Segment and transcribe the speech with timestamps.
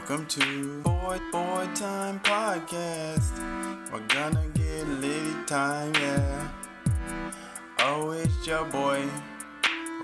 [0.00, 3.92] Welcome to Boy Boy Time Podcast.
[3.92, 6.48] We're gonna get litty time, yeah.
[7.80, 9.06] Oh, it's your boy,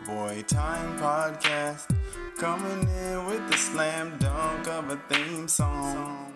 [0.07, 1.97] Boy Time Podcast,
[2.37, 6.35] coming in with the slam dunk of a theme song.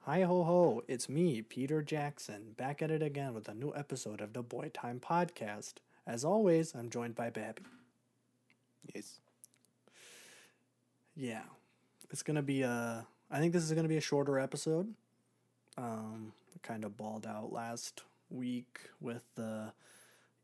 [0.00, 4.20] Hi ho ho, it's me, Peter Jackson, back at it again with a new episode
[4.20, 5.76] of the Boy Time Podcast.
[6.06, 7.62] As always, I'm joined by Babby.
[8.94, 9.20] Yes.
[11.14, 11.42] Yeah,
[12.12, 13.06] it's gonna be a.
[13.30, 14.94] I think this is gonna be a shorter episode.
[15.76, 19.72] Um, kind of balled out last week with the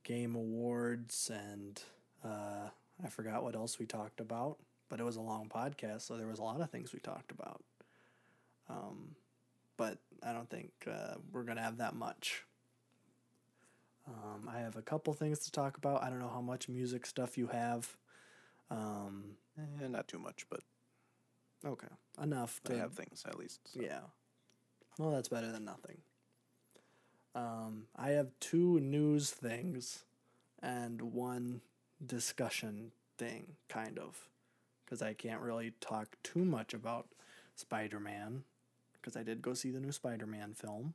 [0.05, 1.81] game awards, and
[2.25, 2.71] uh,
[3.05, 4.57] I forgot what else we talked about.
[4.89, 7.31] But it was a long podcast, so there was a lot of things we talked
[7.31, 7.63] about.
[8.71, 9.17] Um,
[9.77, 12.45] but I don't think uh, we're gonna have that much.
[14.07, 16.03] Um, I have a couple things to talk about.
[16.03, 17.95] I don't know how much music stuff you have.
[18.71, 20.61] Um, Eh, not too much, but
[21.65, 21.89] okay,
[22.23, 23.61] enough I to have things at least.
[23.73, 23.81] so.
[23.81, 24.01] Yeah.
[24.99, 25.99] Well, that's better than nothing.
[27.35, 30.05] Um, I have two news things
[30.61, 31.61] and one
[32.05, 34.29] discussion thing, kind of,
[34.85, 37.09] because I can't really talk too much about
[37.55, 38.43] Spider Man,
[38.95, 40.95] because I did go see the new Spider Man film.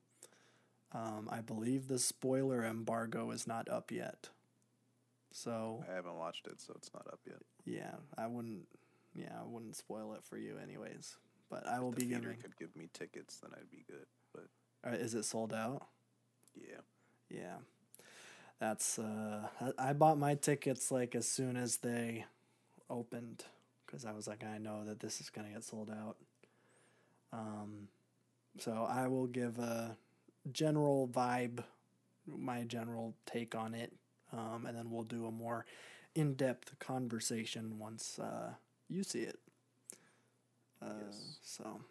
[0.92, 4.30] Um, I believe the spoiler embargo is not up yet.
[5.32, 7.40] So, I haven't watched it, so it's not up yet.
[7.66, 8.68] yeah, I wouldn't.
[9.16, 11.16] Yeah, I wouldn't spoil it for you, anyways.
[11.50, 12.38] But I will the be theater giving.
[12.42, 14.06] could give me tickets, then I'd be good.
[14.34, 14.48] But
[14.86, 15.88] Uh, is it sold out?
[16.56, 16.82] yeah,
[17.30, 17.58] Yeah.
[18.60, 22.26] That's uh I, bought my tickets like as soon as they
[22.90, 23.46] opened
[23.88, 26.18] cuz I was like I know that this is going to get sold out.
[27.32, 27.90] Um
[28.60, 29.98] so I will give a
[30.52, 31.64] general vibe
[32.28, 33.94] my general take on it
[34.32, 35.66] um and then we'll do a more
[36.16, 38.54] in-depth conversation once uh
[38.90, 39.40] you see it.
[40.82, 41.38] Uh, Yes.
[41.42, 41.82] so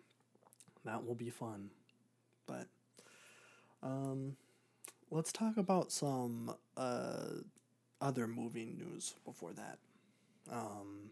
[0.84, 1.70] that will be fun.
[2.46, 2.68] But
[3.82, 4.36] um
[5.10, 7.26] let's talk about some uh,
[8.00, 9.78] other movie news before that.
[10.50, 11.10] Um,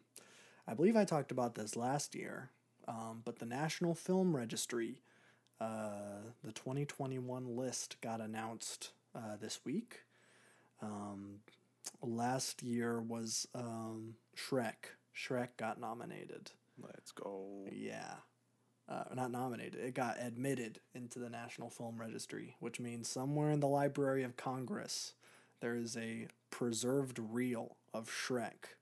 [0.69, 2.51] I believe I talked about this last year,
[2.89, 5.03] um, but the National Film Registry,
[5.61, 10.03] uh, the 2021 list got announced uh, this week.
[10.83, 11.41] Um,
[12.03, 14.97] last year was um, Shrek.
[15.17, 16.53] Shrek got nominated.
[16.83, 17.67] let's go.
[17.73, 18.15] Yeah.
[18.89, 19.81] Uh, not nominated.
[19.81, 24.37] It got admitted into the National Film Registry, which means somewhere in the Library of
[24.37, 25.15] Congress
[25.61, 28.77] there is a preserved reel of Shrek.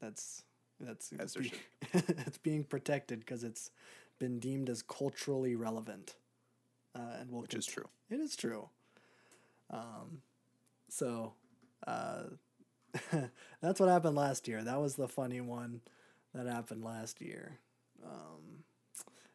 [0.00, 0.44] That's
[0.78, 1.52] that's there be-
[1.92, 3.70] it's being protected because it's
[4.18, 6.16] been deemed as culturally relevant,
[6.94, 7.88] uh, and will Which is true.
[8.10, 8.68] It is true.
[9.70, 10.20] Um,
[10.88, 11.34] so,
[11.86, 12.24] uh,
[13.60, 14.62] that's what happened last year.
[14.62, 15.80] That was the funny one
[16.34, 17.58] that happened last year.
[18.04, 18.64] Um,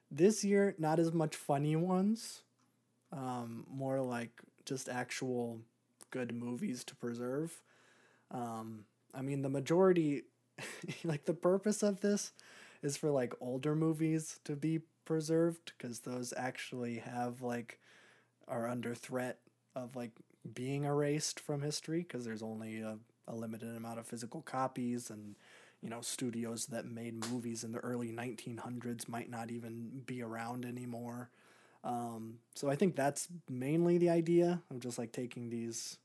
[0.09, 2.41] this year, not as much funny ones.
[3.11, 5.59] Um, more like just actual
[6.11, 7.61] good movies to preserve.
[8.31, 10.23] Um, I mean, the majority,
[11.03, 12.31] like the purpose of this,
[12.81, 17.79] is for like older movies to be preserved because those actually have like
[18.47, 19.39] are under threat
[19.75, 20.11] of like
[20.53, 25.35] being erased from history because there's only a, a limited amount of physical copies and
[25.81, 30.65] you know studios that made movies in the early 1900s might not even be around
[30.65, 31.29] anymore
[31.83, 35.97] um, so i think that's mainly the idea of just like taking these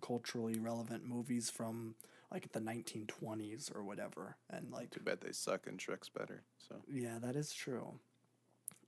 [0.00, 1.94] culturally relevant movies from
[2.32, 6.42] like the 1920s or whatever and like Too bad they suck and Shrek's better.
[6.68, 7.92] So yeah, that is true.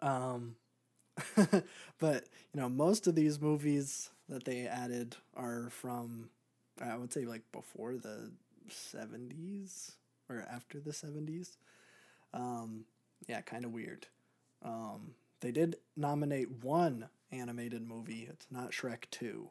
[0.01, 0.57] Um,
[1.37, 6.31] but you know, most of these movies that they added are from,
[6.83, 8.31] I would say, like before the
[8.69, 9.93] seventies
[10.29, 11.57] or after the seventies.
[12.33, 12.85] Um,
[13.29, 14.07] yeah, kind of weird.
[14.63, 18.27] Um, they did nominate one animated movie.
[18.31, 19.51] It's not Shrek Two.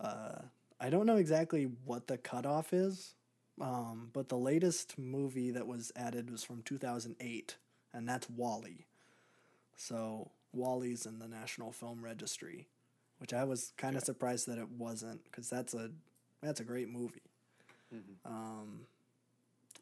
[0.00, 0.42] Uh,
[0.80, 3.14] I don't know exactly what the cutoff is,
[3.60, 7.56] um, but the latest movie that was added was from 2008,
[7.94, 8.86] and that's WALL-E.
[9.76, 12.66] So WALL-E's in the National Film Registry,
[13.18, 14.06] which I was kind of Okay.
[14.06, 15.92] surprised that it wasn't, because that's a
[16.42, 17.22] that's a great movie.
[17.92, 18.16] Mhm.
[18.24, 18.86] Um,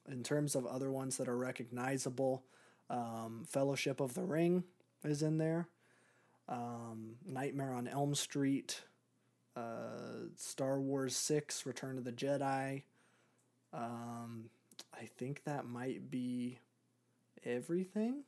[0.07, 2.45] in terms of other ones that are recognizable,
[2.89, 4.65] um, Fellowship of the Ring
[5.05, 5.69] is in there.
[6.49, 8.83] Um, Nightmare on Elm Street,
[9.55, 12.83] uh, Star Wars Six: Return of the Jedi.
[13.73, 14.51] Um,
[14.93, 16.59] I think that might be
[17.45, 18.25] everything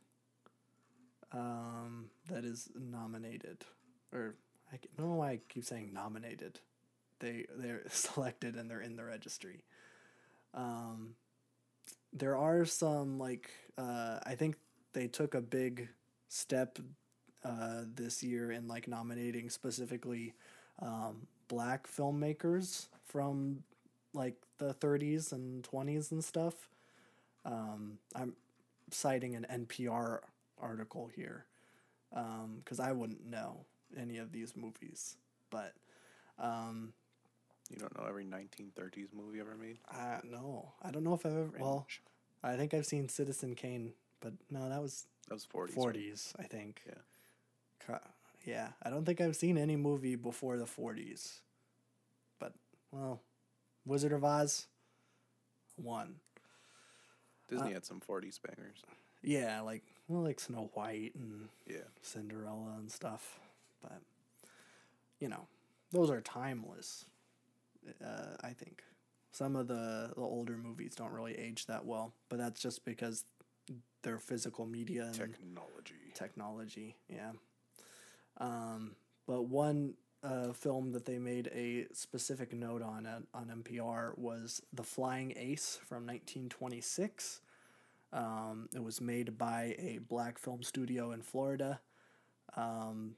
[1.32, 3.64] um, that is nominated,
[4.12, 4.37] or
[4.73, 6.61] I don't know why I keep saying nominated.
[7.22, 9.64] They they're selected and they're in the registry.
[10.52, 11.14] Um,
[12.12, 14.56] there are some like uh, I think
[14.92, 15.88] they took a big
[16.28, 16.78] step
[17.44, 20.34] uh, this year in like nominating specifically
[20.80, 23.62] um, black filmmakers from
[24.12, 26.69] like the 30s and 20s and stuff.
[27.44, 28.34] Um, I'm
[28.90, 30.20] citing an NPR
[30.60, 31.46] article here
[32.10, 33.64] because I wouldn't know
[33.96, 35.16] any of these movies,
[35.50, 35.74] but
[36.38, 36.92] um,
[37.70, 39.79] You don't know every 1930s movie ever made?
[39.91, 41.50] I no, I don't know if I've ever.
[41.59, 41.87] Well.
[42.44, 45.61] I think I've seen Citizen Kane, but no, that was that was 40s.
[45.61, 45.70] right?
[45.75, 46.35] forties.
[46.38, 46.82] I think.
[46.87, 46.94] Yeah.
[47.87, 48.09] Ca-
[48.44, 51.41] Yeah, I don't think I've seen any movie before the forties.
[52.41, 52.53] But
[52.91, 53.20] well,
[53.87, 54.67] Wizard of Oz,
[55.76, 56.17] one.
[57.49, 58.82] Disney Uh, had some 40s bangers.
[59.23, 61.85] Yeah, like well, like Snow White and Yeah.
[62.03, 63.38] Cinderella and stuff.
[63.81, 64.00] But
[65.20, 65.47] you know,
[65.93, 67.05] those are timeless.
[68.05, 68.82] Uh, I think
[69.32, 73.25] some of the, the older movies don't really age that well, but that's just because
[74.02, 75.94] they're physical media and Technology.
[76.14, 76.96] technology.
[77.08, 77.32] Yeah.
[78.38, 78.96] Um,
[79.26, 84.62] but one uh, film that they made a specific note on at, on NPR was
[84.73, 87.40] The Flying Ace from 1926.
[88.12, 91.81] Um, it was made by a black film studio in Florida.
[92.56, 93.14] Um,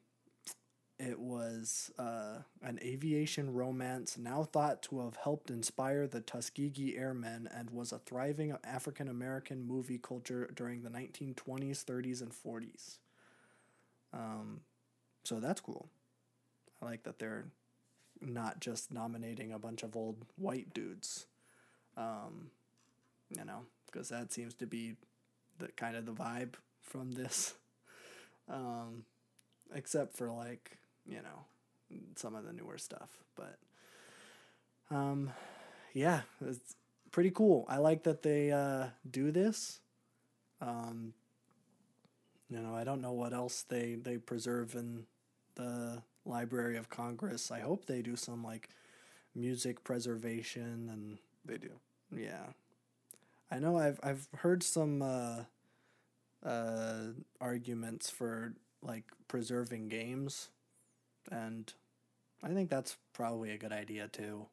[1.04, 7.48] it was uh, an aviation romance now thought to have helped inspire the Tuskegee Airmen
[7.54, 12.98] and was a thriving African American movie culture during the 1920s, 30s, and 40s.
[14.12, 14.60] Um,
[15.24, 15.88] so that's cool.
[16.80, 17.46] I like that they're
[18.20, 21.26] not just nominating a bunch of old white dudes.
[21.96, 22.50] Um,
[23.28, 24.94] you know, because that seems to be
[25.58, 27.54] the kind of the vibe from this.
[28.46, 29.06] Um,
[29.74, 31.46] except for like you know
[32.16, 33.58] some of the newer stuff, but
[34.90, 35.30] um,
[35.92, 36.74] yeah, it's
[37.10, 37.64] pretty cool.
[37.68, 39.80] I like that they uh, do this.
[40.60, 41.14] Um,
[42.48, 45.06] you know, I don't know what else they they preserve in
[45.56, 47.50] the Library of Congress.
[47.50, 48.68] I hope they do some like
[49.34, 51.70] music preservation and They do.
[52.14, 52.46] yeah.
[53.50, 55.44] I know I've I've heard some uh
[56.44, 60.48] uh arguments for like preserving games
[61.30, 61.72] and
[62.42, 64.46] I think that's probably a good idea too.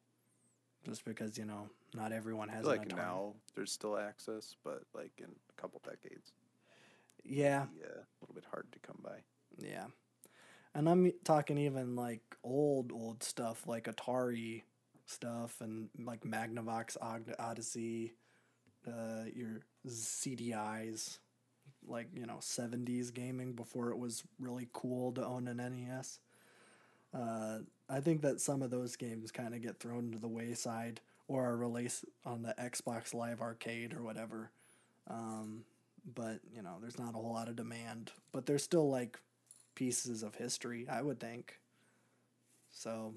[0.84, 2.96] Just because, you know, not everyone has an like Atari.
[2.96, 6.32] now there's still access, but like in a couple decades,
[7.24, 7.66] Yeah.
[7.78, 9.18] yeah, a little bit hard to come by.
[9.58, 9.86] Yeah.
[10.74, 14.62] And I'm talking even like old, old stuff like Atari
[15.06, 16.96] stuff and like Magnavox
[17.38, 18.14] Odyssey,
[18.88, 21.18] uh, your CDIs,
[21.86, 26.18] like, you know, 70s gaming before it was really cool to own an NES.
[27.14, 31.00] Uh, I think that some of those games kind of get thrown to the wayside
[31.28, 34.50] or are released on the Xbox Live Arcade or whatever.
[35.08, 35.64] Um,
[36.14, 38.12] but, you know, there's not a whole lot of demand.
[38.32, 39.18] But there's still like
[39.74, 41.58] pieces of history, I would think.
[42.70, 43.14] So,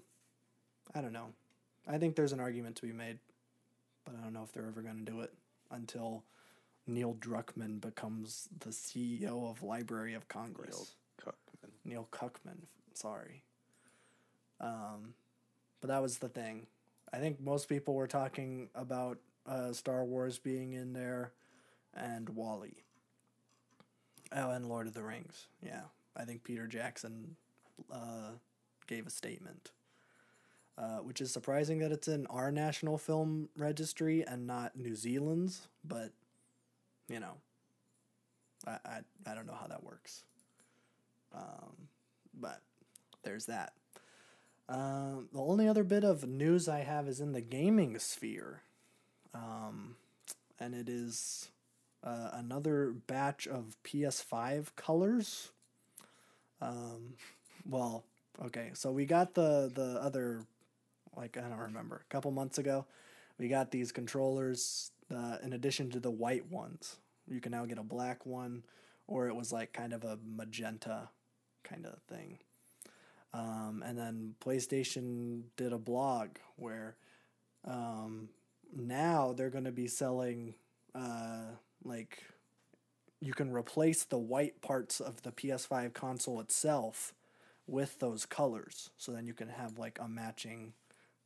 [0.93, 1.27] I don't know.
[1.87, 3.19] I think there's an argument to be made,
[4.05, 5.33] but I don't know if they're ever going to do it
[5.71, 6.23] until
[6.87, 10.75] Neil Druckmann becomes the CEO of Library of Congress.
[10.75, 11.71] Neil Cuckman.
[11.83, 12.57] Neil Cuckman,
[12.93, 13.43] sorry.
[14.59, 15.13] Um,
[15.81, 16.67] but that was the thing.
[17.13, 21.31] I think most people were talking about uh, Star Wars being in there
[21.93, 22.83] and WALL-E.
[24.35, 25.47] Oh, and Lord of the Rings.
[25.63, 25.83] Yeah.
[26.17, 27.35] I think Peter Jackson
[27.91, 28.31] uh,
[28.87, 29.71] gave a statement.
[30.77, 35.69] Uh, which is surprising that it's in our national film registry and not New Zealand's,
[35.85, 36.11] but
[37.07, 37.35] you know,
[38.67, 40.25] I, I, I don't know how that works.
[41.33, 41.87] Um,
[42.37, 42.61] but
[43.23, 43.71] there's that.
[44.67, 48.61] Um, the only other bit of news I have is in the gaming sphere.
[49.33, 49.95] Um,
[50.59, 51.49] and it is
[52.03, 55.51] uh, another batch of PS5 colors.
[56.61, 57.15] Um,
[57.67, 58.05] well,
[58.43, 60.45] okay, so we got the, the other,
[61.15, 62.85] like, I don't remember, a couple months ago.
[63.37, 66.97] We got these controllers uh, in addition to the white ones.
[67.27, 68.63] You can now get a black one,
[69.07, 71.09] or it was like kind of a magenta
[71.63, 72.39] kind of thing.
[73.35, 76.95] Um, and then PlayStation did a blog where
[77.65, 78.29] um,
[78.73, 80.55] now they're going to be selling
[80.93, 81.47] uh,
[81.83, 82.23] like
[83.19, 87.13] you can replace the white parts of the PS5 console itself
[87.67, 88.91] with those colors.
[88.97, 90.73] So then you can have like a matching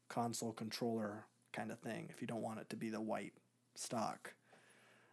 [0.07, 3.33] console controller kind of thing if you don't want it to be the white
[3.75, 4.33] stock.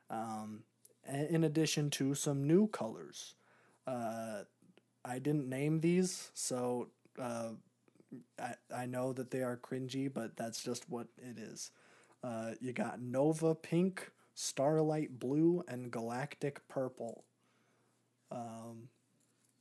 [0.09, 0.63] Um,
[1.07, 3.35] in addition to some new colors.
[3.87, 4.43] Uh,
[5.07, 6.89] I didn't name these, so
[7.21, 7.51] uh,
[8.41, 11.71] I, I know that they are cringy, but that's just what it is.
[12.25, 17.25] Uh, you got Nova Pink, Starlight Blue, and Galactic Purple.
[18.33, 18.89] Um,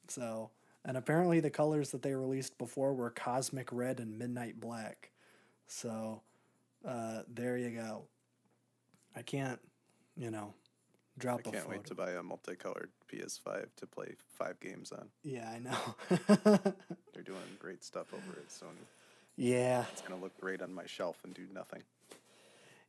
[0.08, 0.50] so,
[0.84, 5.12] and apparently the colors that they released before were Cosmic Red and Midnight Black.
[5.68, 6.22] So,
[6.88, 8.06] uh, there you go.
[9.16, 9.60] I can't,
[10.18, 10.54] you know,
[11.18, 15.10] drop I can't wait to buy a multicolored PS5 to play five games on.
[15.24, 15.96] Yeah, I know.
[17.14, 18.86] They're doing great stuff over at Sony.
[19.38, 21.84] yeah, It's gonna look great on my shelf and do nothing.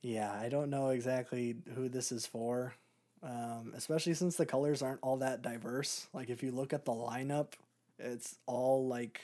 [0.02, 0.33] yeah.
[0.33, 2.75] I don't know exactly who this is for,
[3.23, 6.09] um, especially since the colors aren't all that diverse.
[6.12, 7.52] Like if you look at the lineup,
[7.99, 9.21] it's all like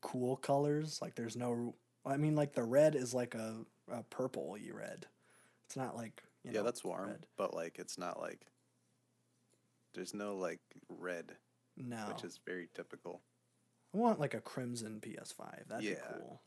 [0.00, 0.98] cool colors.
[1.02, 1.74] Like there's no.
[2.06, 3.56] I mean, like the red is like a,
[3.92, 5.06] a purple-y red.
[5.66, 7.26] It's not like you yeah, know, that's warm, red.
[7.36, 8.46] but like it's not like
[9.94, 11.32] there's no like red,
[11.76, 13.20] No, which is very typical.
[13.94, 15.66] I want like a crimson PS5.
[15.68, 15.94] That'd Yeah.
[15.94, 16.40] be cool.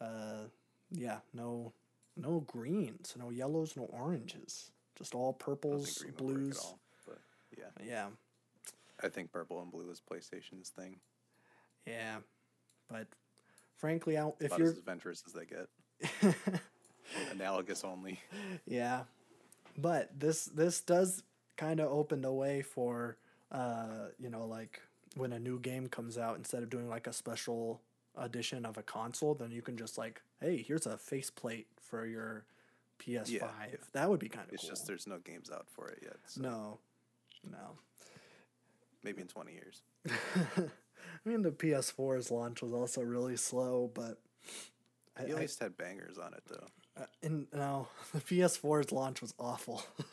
[0.00, 0.44] Uh,
[0.90, 1.72] yeah, no,
[2.16, 4.70] no greens, no yellows, no oranges.
[4.96, 6.58] Just all purples, think green would work blues.
[6.58, 7.18] all, but
[7.56, 8.06] yeah, Yeah,
[9.02, 11.00] I think purple and blue is PlayStation's thing.
[11.86, 12.18] yeah,
[12.88, 13.06] but
[13.76, 15.68] frankly, I, if About you're as adventurous as they get,
[17.32, 18.20] analogous only.
[18.66, 19.02] yeah,
[19.76, 21.22] but this this does
[21.56, 23.16] kind of open the way for
[23.52, 24.80] uh you know like
[25.16, 27.80] when a new game comes out instead of doing like a special
[28.16, 32.44] edition of a console then you can just like hey here's a faceplate for your
[33.00, 33.42] PS5
[33.92, 34.54] that would be kind of cool.
[34.54, 36.16] It's cool just there's no games out for it yet.
[36.26, 36.78] So no
[37.48, 37.78] no
[39.04, 39.82] maybe in 20 years.
[40.56, 44.18] I mean the PS4's launch was also really slow but
[45.16, 46.66] I, at I- least had bangers on it though.
[46.96, 49.82] Uh, in no, the PS4's launch was awful.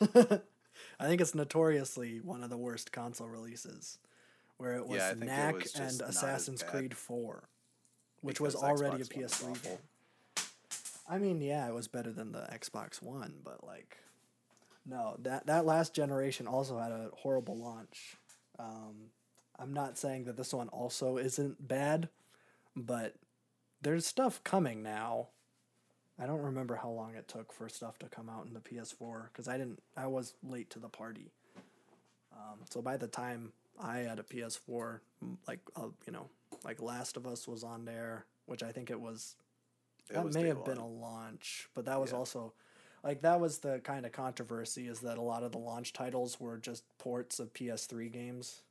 [0.98, 3.98] I think it's notoriously one of the worst console releases,
[4.56, 7.48] where it was Yeah, think it was and Assassin's Creed 4,
[8.20, 9.78] which was already a Xbox was PS3 game.
[11.08, 13.98] I mean, yeah, it was better than the Xbox One, but like,
[14.86, 18.16] no, that that last generation also had a horrible launch.
[18.58, 19.10] Um,
[19.58, 22.08] I'm not saying that this one also isn't bad,
[22.74, 23.14] but
[23.82, 25.28] there's stuff coming now.
[26.22, 29.24] I don't remember how long it took for stuff to come out in the PS4
[29.32, 29.82] because I didn't.
[29.96, 31.32] I was late to the party.
[32.32, 33.52] Um, so by the time
[33.82, 35.00] I had a PS4,
[35.48, 36.28] like uh, you know,
[36.64, 39.34] like Last of Us was on there, which I think it was.
[40.10, 42.18] It that was may have been a launch, but that was Yeah.
[42.18, 42.52] also,
[43.02, 46.38] like that was the kind of controversy is that a lot of the launch titles
[46.38, 48.62] were just ports of PS3 games.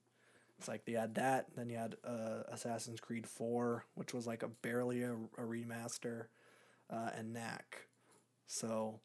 [0.60, 4.43] It's like they had that, then you had uh, Assassin's Creed Four, which was like
[4.43, 6.25] a barely a, a remaster,
[6.91, 7.88] uh, and Knack.
[8.48, 9.00] So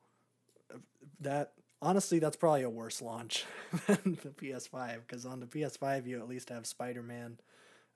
[1.21, 3.45] that honestly, that's probably a worse launch
[3.87, 7.39] than the PS5 because on the PS5 you at least have Spider Man.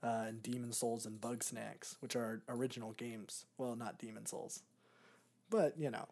[0.02, 3.44] Uh, and Demon's Souls and Bugsnax, which are original games.
[3.58, 4.62] Well, not Demon's Souls,
[5.50, 6.08] but you know,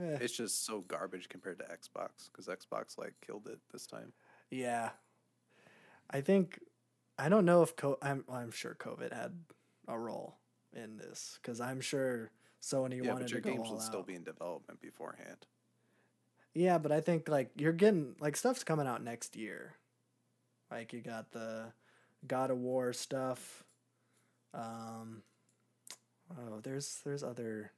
[0.00, 4.12] eh, It's just so garbage compared to Xbox because Xbox like killed it this time.
[4.48, 4.90] Yeah,
[6.08, 6.60] I think
[7.18, 9.32] I don't know if co- I'm I'm sure COVID had
[9.88, 10.36] a role
[10.72, 12.30] in this because I'm sure
[12.64, 15.46] Sony Yeah, wanted but your to go games all will still be in development beforehand.
[16.54, 19.74] Yeah, but I think like you're getting like stuff's coming out next year.
[20.70, 21.72] Like you got the
[22.26, 23.64] God of War stuff.
[24.54, 25.22] Um,
[26.30, 27.72] oh, there's there's other.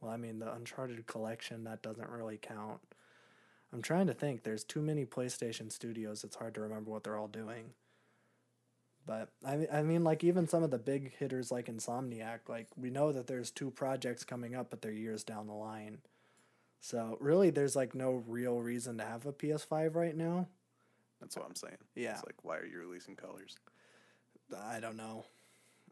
[0.00, 2.80] Well, I mean the Uncharted collection that doesn't really count.
[3.72, 4.42] I'm trying to think.
[4.42, 6.24] There's too many PlayStation studios.
[6.24, 7.70] It's hard to remember what they're all doing.
[9.06, 12.68] But I mean, I mean, like even some of the big hitters like Insomniac, like
[12.76, 15.98] we know that there's two projects coming up, but they're years down the line.
[16.80, 20.48] So really, there's like no real reason to have a PS5 right now.
[21.20, 21.78] That's what I'm saying.
[21.94, 22.14] Yeah.
[22.14, 23.56] It's like, why are you releasing colors?
[24.60, 25.24] I don't know.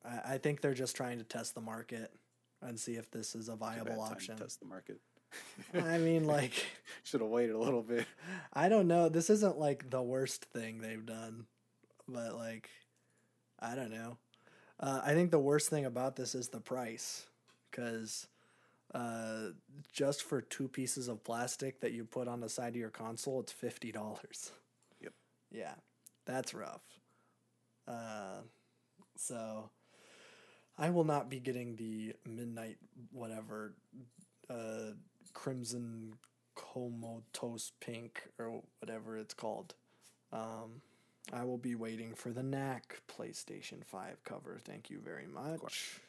[0.05, 2.13] I, I think they're just trying to test the market
[2.61, 4.37] and see if this is a viable option.
[4.37, 5.01] Test the market.
[5.75, 6.67] I mean, like,
[7.05, 8.07] Should have waited a little bit.
[8.53, 9.09] I don't know.
[9.09, 11.47] This isn't like the worst thing they've done,
[12.09, 12.69] but like,
[13.61, 14.17] I don't know.
[14.79, 17.27] Uh, I think the worst thing about this is the price,
[17.71, 18.27] because
[18.95, 19.51] uh,
[19.93, 23.41] just for two pieces of plastic that you put on the side of your console,
[23.41, 24.53] it's fifty dollars.
[25.01, 25.13] Yep.
[25.51, 25.75] Yeah,
[26.25, 26.83] that's rough.
[27.87, 28.41] Uh,
[29.17, 29.71] so
[30.79, 32.79] I will not be getting the midnight
[33.13, 33.75] whatever
[34.49, 34.95] uh,
[35.35, 36.15] crimson
[36.55, 39.75] comatose pink or whatever it's called.
[40.33, 40.83] Um,
[41.33, 44.59] I will be waiting for the Knack PlayStation 5 cover.
[44.63, 46.01] Thank you very much.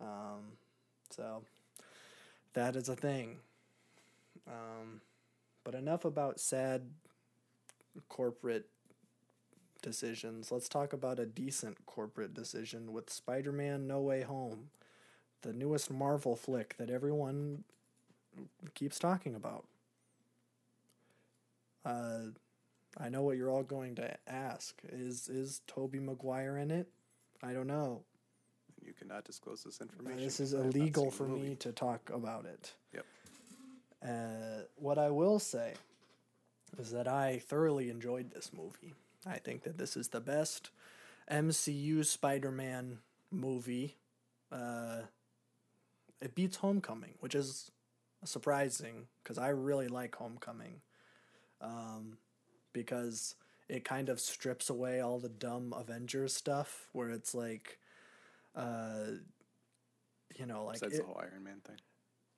[0.00, 0.56] Um,
[1.10, 1.42] so
[2.54, 3.38] that is a thing.
[4.46, 5.02] Um,
[5.64, 6.82] but enough about sad
[8.08, 8.66] corporate
[9.82, 10.50] decisions.
[10.50, 14.70] Let's talk about a decent corporate decision with Spider Man No Way Home,
[15.42, 17.64] the newest Marvel flick that everyone
[18.74, 19.64] keeps talking about.
[21.84, 22.32] Uh,
[23.00, 24.80] I know what you're all going to ask.
[24.90, 26.88] Is is Tobey Maguire in it?
[27.42, 28.02] I don't know.
[28.84, 30.18] You cannot disclose this Uh, information.
[30.24, 32.74] This is because I have not illegal for me to talk about it.
[32.94, 33.06] Yep.
[34.02, 35.74] Uh, what I will say
[36.78, 38.94] is that I thoroughly enjoyed this movie.
[39.26, 40.70] I think that this is the best
[41.30, 42.98] MCU Spider Man
[43.30, 43.96] movie.
[44.50, 45.02] Uh,
[46.20, 47.70] it beats Homecoming, which is
[48.24, 50.80] surprising because I really like Homecoming.
[51.60, 52.18] Um,
[52.78, 53.34] because
[53.68, 57.78] it kind of strips away all the dumb Avengers stuff where it's like,
[58.56, 59.04] uh,
[60.36, 61.76] you know, like Besides it- the whole Iron Man thing.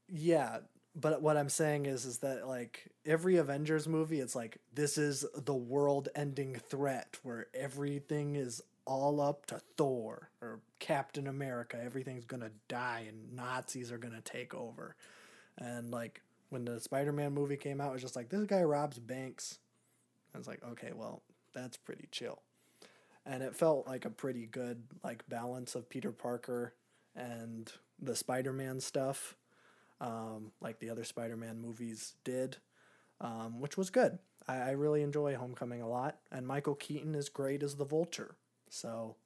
[0.09, 0.59] yeah,
[0.97, 5.25] but what I'm saying is is that like every Avengers movie it's like this is
[5.37, 12.41] the world-ending threat where everything is all up to Thor or Captain America, everything's going
[12.43, 14.97] to die and Nazis are going to take over.
[15.59, 18.99] And like when the Spider-Man movie came out it was just like this guy robs
[18.99, 19.59] banks.
[20.35, 21.23] I was like, okay, well,
[21.53, 22.43] that's pretty chill.
[23.27, 26.75] And it felt like a pretty good like balance of Peter Parker
[27.15, 27.71] and
[28.01, 29.37] the Spider-Man stuff
[30.01, 32.57] um, like the other Spider-Man movies did,
[33.21, 34.19] um, which was good.
[34.49, 38.37] I, I really enjoy Homecoming a lot, and Michael Keaton is great as the Vulture,
[38.69, 39.17] so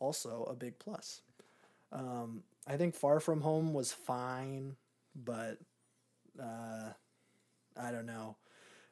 [0.00, 1.22] also a big plus.
[1.90, 4.76] Um, I think Far From Home was fine,
[5.14, 5.58] but
[6.40, 6.90] uh,
[7.76, 8.36] I don't know.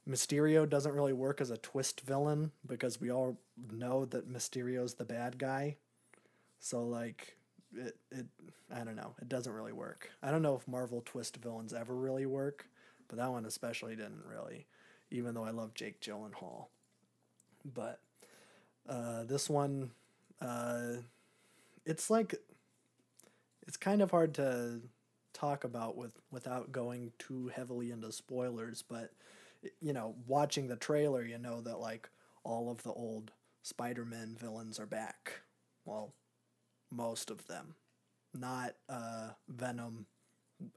[0.09, 3.38] Mysterio doesn't really work as a twist villain because we all
[3.71, 5.76] know that Mysterio's the bad guy.
[6.59, 7.37] So like
[7.75, 8.26] it it
[8.75, 9.14] I don't know.
[9.21, 10.11] It doesn't really work.
[10.23, 12.66] I don't know if Marvel twist villains ever really work,
[13.09, 14.66] but that one especially didn't really,
[15.11, 16.66] even though I love Jake Gyllenhaal.
[17.64, 18.00] But
[18.88, 19.90] uh, this one,
[20.40, 20.95] uh,
[21.85, 22.35] it's like
[23.66, 24.80] it's kind of hard to
[25.33, 28.83] talk about with without going too heavily into spoilers.
[28.83, 29.12] But
[29.80, 32.08] you know, watching the trailer, you know that like
[32.44, 35.40] all of the old Spider-Man villains are back.
[35.84, 36.14] Well,
[36.90, 37.75] most of them
[38.34, 40.06] not uh, Venom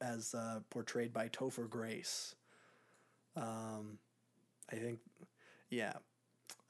[0.02, 2.36] as uh, portrayed by Topher Grace.
[3.36, 4.00] Um,
[4.72, 5.00] I think,
[5.70, 5.94] yeah,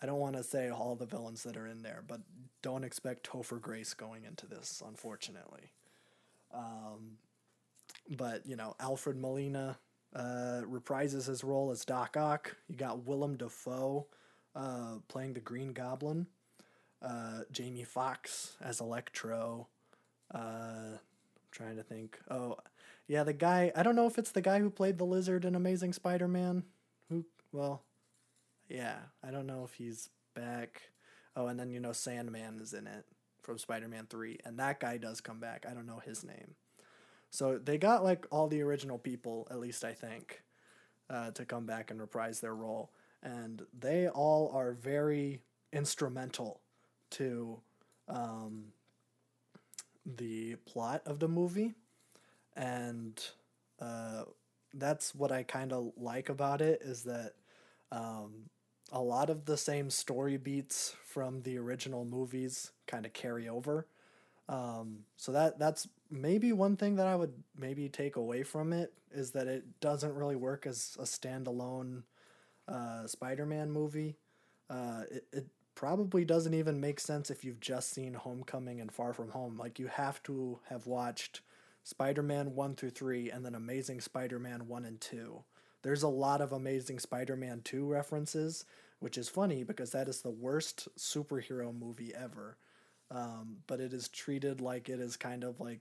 [0.01, 2.21] I don't want to say all the villains that are in there, but
[2.61, 5.71] don't expect Topher Grace going into this, unfortunately.
[6.53, 7.17] Um,
[8.17, 9.77] but you know, Alfred Molina
[10.15, 12.55] uh, reprises his role as Doc Ock.
[12.67, 14.07] You got Willem Dafoe
[14.55, 16.27] uh, playing the Green Goblin.
[17.01, 19.67] Uh, Jamie Foxx as Electro.
[20.33, 20.37] Uh,
[20.95, 20.99] I'm
[21.51, 22.17] trying to think.
[22.29, 22.57] Oh,
[23.07, 23.71] yeah, the guy.
[23.75, 26.63] I don't know if it's the guy who played the lizard in Amazing Spider-Man.
[27.09, 27.25] Who?
[27.51, 27.83] Well,
[28.69, 30.83] yeah, I don't know if he's back.
[31.35, 33.05] Oh, and then you know Sandman is in it
[33.41, 35.65] from Spider-Man Three, and that guy does come back.
[35.69, 36.55] I don't know his name.
[37.33, 40.43] So they got like all the original people, at least I think,
[41.09, 42.91] uh, to come back and reprise their role,
[43.23, 45.41] and they all are very
[45.73, 46.61] instrumental
[47.11, 47.59] to
[48.07, 48.65] um,
[50.05, 51.73] the plot of the movie,
[52.55, 53.19] and
[53.79, 54.25] uh,
[54.75, 57.33] that's what I kind of like about it is that
[57.91, 58.51] um,
[58.91, 63.87] a lot of the same story beats from the original movies kind of carry over.
[64.49, 68.93] Um, so that that's maybe one thing that I would maybe take away from it
[69.11, 72.03] is that it doesn't really work as a standalone
[72.67, 74.17] uh, Spider-Man movie.
[74.69, 79.13] Uh, it, it probably doesn't even make sense if you've just seen Homecoming and Far
[79.13, 79.57] From Home.
[79.57, 81.41] Like you have to have watched
[81.83, 85.43] Spider-Man 1 through 3 and then Amazing Spider-Man 1 and 2.
[85.81, 88.65] There's a lot of Amazing Spider-Man 2 references,
[88.99, 92.57] which is funny because that is the worst superhero movie ever.
[93.13, 95.79] Um, but it is treated like it is kind of like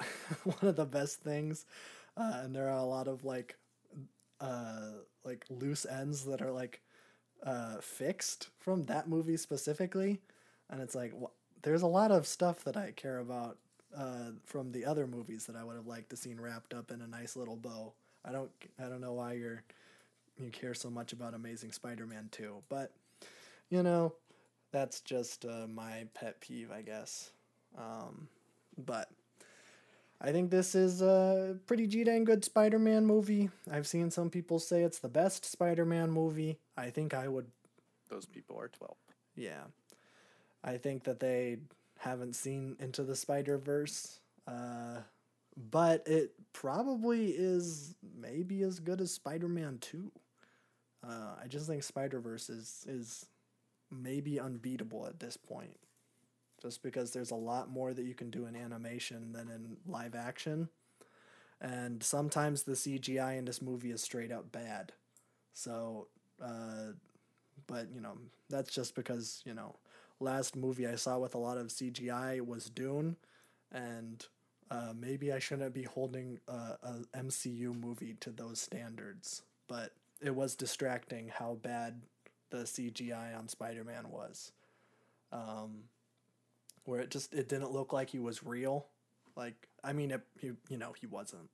[0.44, 1.66] one of the best things.
[2.16, 3.56] Uh, and there are a lot of like
[4.40, 4.92] uh,
[5.24, 6.80] like loose ends that are like
[7.44, 10.20] uh, fixed from that movie specifically,
[10.70, 11.12] and it's like
[11.62, 13.58] there's a lot of stuff that I care about
[13.96, 17.02] uh, from the other movies that I would have liked to seen wrapped up in
[17.02, 17.92] a nice little bow.
[18.24, 19.62] I don't I don't know why you're
[20.38, 22.92] you care so much about Amazing Spider-Man 2, but
[23.70, 24.12] you know
[24.72, 27.30] that's just uh, my pet peeve, I guess.
[27.78, 28.28] Um,
[28.78, 29.10] but
[30.20, 33.50] I think this is a pretty G dang good Spider Man movie.
[33.70, 36.58] I've seen some people say it's the best Spider Man movie.
[36.76, 37.46] I think I would,
[38.08, 38.96] Those people are 12.
[39.36, 39.62] yeah.
[40.64, 41.58] I think that they
[41.98, 44.98] haven't seen Into the Spider Verse, uh,
[45.70, 50.10] but it probably is maybe as good as Spider Man 2.
[51.06, 53.26] Uh, I just think Spider Verse is, is
[53.90, 55.78] maybe unbeatable at this point
[56.62, 60.14] just because there's a lot more that you can do in animation than in live
[60.14, 60.68] action.
[61.60, 64.92] and sometimes the CGI in this movie is straight up bad.
[65.54, 66.08] So,
[66.42, 66.92] uh,
[67.66, 68.18] but you know,
[68.50, 69.76] that's just because you know,
[70.20, 73.16] last movie I saw with a lot of CGI was Dune,
[73.72, 74.24] and
[74.70, 79.42] uh, maybe I shouldn't be holding a, a MCU movie to those standards.
[79.68, 82.02] But it was distracting how bad
[82.50, 84.52] the CGI on Spider Man was.
[85.32, 85.84] Um,
[86.86, 88.86] where it just it didn't look like he was real.
[89.36, 91.50] Like I mean, it, he you know he wasn't,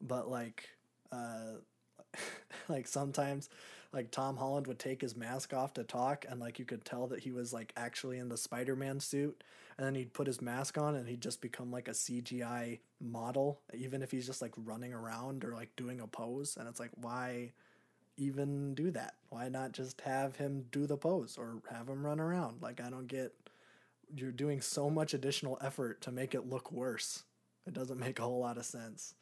[0.00, 0.68] but like
[1.10, 1.56] uh,
[2.68, 3.48] like sometimes
[3.92, 7.06] like Tom Holland would take his mask off to talk, and like you could tell
[7.08, 9.42] that he was like actually in the Spider Man suit,
[9.76, 13.60] and then he'd put his mask on, and he'd just become like a CGI model,
[13.74, 16.92] even if he's just like running around or like doing a pose, and it's like
[16.94, 17.52] why
[18.18, 19.14] even do that?
[19.30, 22.60] Why not just have him do the pose or have him run around?
[22.60, 23.32] Like I don't get
[24.14, 27.24] you're doing so much additional effort to make it look worse.
[27.66, 29.14] It doesn't make a whole lot of sense.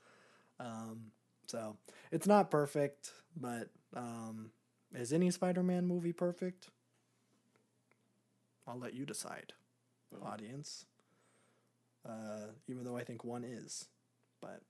[0.58, 1.12] Um,
[1.46, 1.76] so
[2.10, 4.50] it's not perfect, but um,
[4.94, 6.70] is any Spider-Man movie perfect?
[8.66, 9.52] I'll let you decide,
[10.24, 10.86] audience.
[12.08, 13.86] Uh, even though I think one is,
[14.40, 14.62] but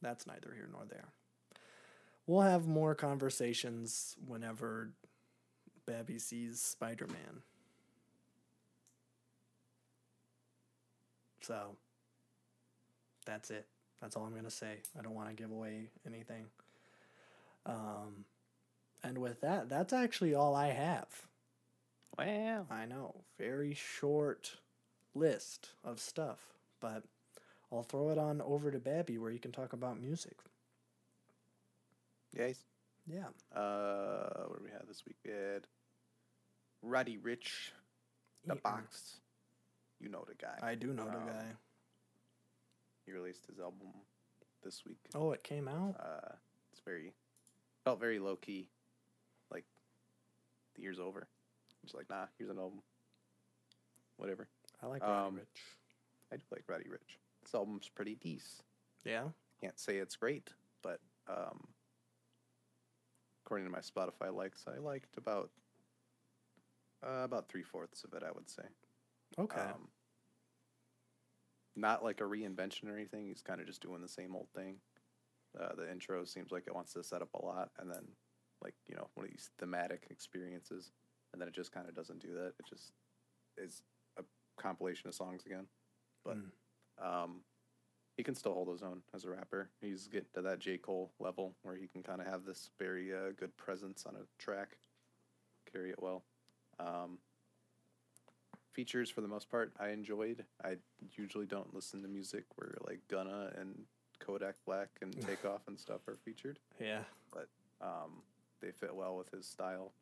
[0.00, 1.08] that's neither here nor there.
[2.26, 4.90] We'll have more conversations whenever
[5.86, 7.42] Babby sees Spider Man.
[11.40, 11.76] So
[13.26, 13.66] that's it.
[14.00, 14.78] That's all I'm going to say.
[14.98, 16.46] I don't want to give away anything.
[17.66, 18.24] Um,
[19.02, 21.08] and with that, that's actually all I have.
[22.18, 22.66] Wow.
[22.70, 24.58] I know, very short
[25.14, 27.04] list of stuff, but
[27.72, 30.36] I'll throw it on over to Babby where you can talk about music.
[32.36, 32.58] Yes.
[33.06, 33.26] Yeah.
[33.54, 35.16] Uh, what do we have this week?
[35.24, 35.66] We had
[36.82, 37.72] Roddy Ricch,
[38.46, 38.60] the Eaton.
[38.62, 39.16] box.
[40.00, 40.58] You know the guy.
[40.62, 41.44] I do know the Um, guy.
[43.06, 43.88] He released his album
[44.62, 44.98] this week.
[45.14, 45.96] Oh, it came out?
[45.98, 46.34] Uh,
[46.72, 47.12] it's very
[47.84, 48.68] felt very low key,
[49.50, 49.64] like
[50.76, 51.26] the year's over.
[51.82, 52.80] Just like nah, here's an album.
[54.16, 54.48] Whatever.
[54.82, 55.62] I like Roddy um, Rich.
[56.32, 57.18] I do like Roddy Ricch.
[57.42, 58.62] This album's pretty decent.
[59.04, 59.24] Yeah?
[59.60, 61.66] Can't say it's great, but um,
[63.44, 65.50] according to my Spotify likes, I liked about
[67.04, 68.22] uh, about three fourths of it.
[68.26, 68.62] I would say.
[69.38, 69.60] Okay.
[69.60, 69.88] Um,
[71.74, 73.26] not like a reinvention or anything.
[73.26, 74.76] He's kind of just doing the same old thing.
[75.58, 78.04] Uh, the intro seems like it wants to set up a lot, and then
[78.62, 80.92] like you know one of these thematic experiences,
[81.32, 82.52] and then it just kind of doesn't do that.
[82.58, 82.92] It just
[83.56, 83.82] is
[84.18, 84.22] a
[84.60, 85.66] compilation of songs again.
[86.24, 86.50] But Mm.
[87.24, 87.40] um,
[88.16, 89.70] he can still hold his own as a rapper.
[89.80, 93.12] He's getting to that J Cole level where he can kind of have this very
[93.12, 94.76] uh, good presence on a track,
[95.72, 96.22] carry it well.
[96.78, 97.18] Um,
[98.70, 100.44] features for the most part I enjoyed.
[100.64, 100.76] I
[101.16, 103.84] usually don't listen to music where like Gunna and
[104.18, 106.58] Kodak Black and Takeoff and stuff are featured.
[106.80, 107.02] yeah.
[107.32, 107.48] But
[107.80, 108.22] um,
[108.60, 109.92] they fit well with his style.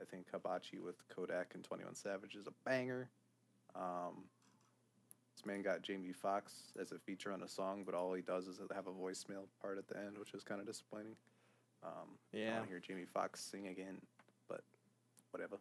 [0.00, 3.08] I think Hibachi with Kodak and Twenty One Savage is a banger.
[3.74, 4.24] Um,
[5.46, 8.58] man got Jamie Foxx as a feature on a song, but all he does is
[8.74, 11.16] have a voicemail part at the end, which is kind of disappointing.
[11.84, 13.98] Um, I want to hear Jamie Foxx sing again,
[14.48, 14.62] but
[15.30, 15.58] whatever.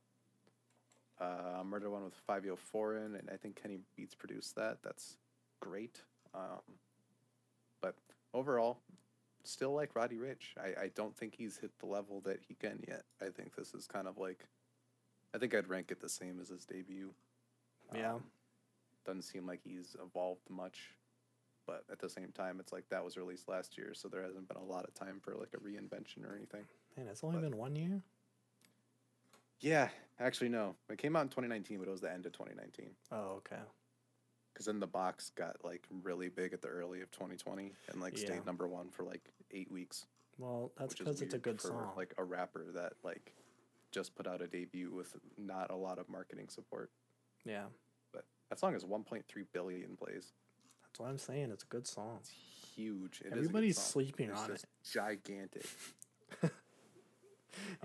[1.20, 4.80] Uh, Murder One with Fivio Foreign, and I think Kenny Beats produced that.
[4.84, 5.18] That's
[5.62, 6.02] great.
[6.34, 6.62] Um,
[7.82, 7.96] but
[8.34, 8.80] overall,
[9.44, 10.58] still like Roddy Ricch.
[10.58, 13.04] I, I don't think he's hit the level that he can yet.
[13.22, 14.46] I think this is kind of like,
[15.34, 17.12] I think I'd rank it the same as his debut.
[17.94, 18.16] Yeah.
[18.16, 18.24] Um,
[19.06, 20.92] doesn't seem like he's evolved much,
[21.66, 24.48] but at the same time, it's like that was released last year, so there hasn't
[24.48, 26.64] been a lot of time for like a reinvention or anything.
[26.98, 28.02] Man, it's only but- been one year?
[29.62, 29.90] Yeah,
[30.20, 30.76] actually, no.
[30.90, 32.90] It came out in 2019, but it was the end of 2019.
[33.12, 33.62] Oh, okay.
[34.54, 38.18] Because then the box got like really big at the early of 2020 and like
[38.18, 38.26] Yeah.
[38.26, 40.06] stayed number one for like eight weeks.
[40.38, 41.94] Well, that's because it's a good for, song.
[41.96, 43.34] Like a rapper that like
[43.92, 46.92] just put out a debut with not a lot of marketing support.
[47.46, 47.66] yeah.
[48.16, 49.24] But that song has 1.3
[49.54, 50.32] billion plays.
[50.84, 51.52] That's what I'm saying.
[51.52, 52.18] It's a good song.
[52.22, 52.32] It's
[52.76, 53.22] huge.
[53.22, 55.66] It is Everybody's sleeping It's on just Gigantic.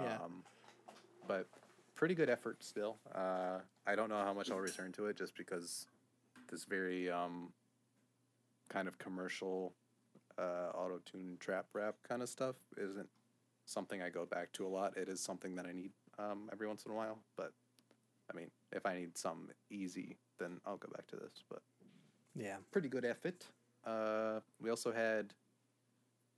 [0.00, 0.16] Yeah.
[0.24, 0.42] Um,
[1.28, 1.46] but
[1.94, 2.96] pretty good effort still.
[3.14, 5.86] Uh, I don't know how much I'll return to it just because
[6.50, 7.52] this very um,
[8.68, 9.74] kind of commercial
[10.38, 13.08] uh, auto tune trap rap kind of stuff isn't
[13.66, 14.96] something I go back to a lot.
[14.96, 17.18] It is something that I need um, every once in a while.
[17.36, 17.52] But
[18.30, 21.42] I mean, if I need some easy, then I'll go back to this.
[21.48, 21.62] But
[22.34, 22.58] Yeah.
[22.70, 23.46] pretty good effort.
[23.84, 25.34] Uh, we also had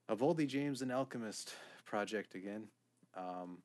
[0.09, 2.68] a Boldy James and Alchemist project again.
[3.14, 3.62] Um,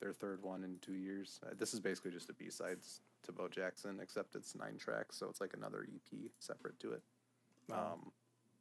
[0.00, 1.38] their third one in two years.
[1.46, 5.16] Uh, this is basically just a B sides to Bo Jackson, except it's nine tracks,
[5.16, 7.02] so it's like another EP separate to it.
[7.68, 7.92] Wow.
[7.94, 8.12] Um,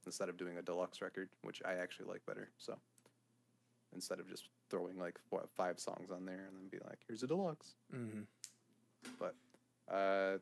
[0.06, 2.52] instead of doing a deluxe record, which I actually like better.
[2.58, 2.78] So
[3.94, 7.24] instead of just throwing like four, five songs on there and then be like, here's
[7.24, 7.76] a deluxe.
[7.94, 8.22] Mm-hmm.
[9.20, 9.36] But
[9.92, 10.38] uh,